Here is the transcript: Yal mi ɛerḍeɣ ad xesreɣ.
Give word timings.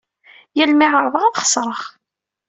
Yal 0.57 0.71
mi 0.77 0.87
ɛerḍeɣ 0.93 1.23
ad 1.25 1.35
xesreɣ. 1.41 1.81